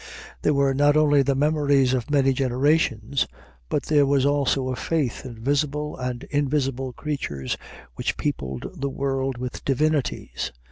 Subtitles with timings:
[0.41, 3.27] there were not only the memories of many generations,
[3.69, 7.55] but there was also a faith in visible and invisible creatures
[7.93, 10.51] which peopled the world with divinities.